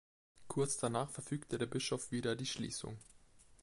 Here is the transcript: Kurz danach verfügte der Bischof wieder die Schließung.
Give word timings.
Kurz 0.47 0.77
danach 0.79 1.11
verfügte 1.11 1.59
der 1.59 1.67
Bischof 1.67 2.09
wieder 2.11 2.35
die 2.35 2.47
Schließung. 2.47 2.97